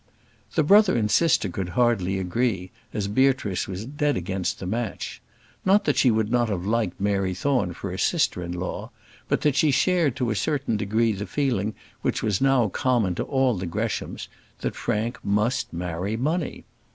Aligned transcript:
The 0.55 0.63
brother 0.63 0.97
and 0.97 1.11
sister 1.11 1.47
could 1.47 1.69
hardly 1.77 2.17
agree, 2.17 2.71
as 2.91 3.07
Beatrice 3.07 3.67
was 3.67 3.85
dead 3.85 4.17
against 4.17 4.57
the 4.57 4.65
match. 4.65 5.21
Not 5.63 5.83
that 5.85 5.95
she 5.95 6.09
would 6.09 6.31
not 6.31 6.49
have 6.49 6.65
liked 6.65 6.99
Mary 6.99 7.35
Thorne 7.35 7.71
for 7.73 7.91
a 7.91 7.99
sister 7.99 8.41
in 8.43 8.51
law, 8.53 8.89
but 9.27 9.41
that 9.41 9.55
she 9.55 9.69
shared 9.69 10.15
to 10.15 10.31
a 10.31 10.35
certain 10.35 10.75
degree 10.75 11.11
the 11.11 11.27
feeling 11.27 11.75
which 12.01 12.23
was 12.23 12.41
now 12.41 12.67
common 12.69 13.13
to 13.13 13.23
all 13.25 13.53
the 13.55 13.67
Greshams 13.67 14.27
that 14.61 14.73
Frank 14.75 15.23
must 15.23 15.71
marry 15.71 16.17
money. 16.17 16.65